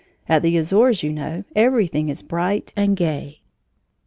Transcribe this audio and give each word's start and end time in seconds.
At 0.27 0.41
the 0.41 0.57
Azores, 0.57 1.03
you 1.03 1.13
know, 1.13 1.43
everything 1.55 2.09
is 2.09 2.23
bright 2.23 2.73
and 2.75 2.97
gay. 2.97 3.41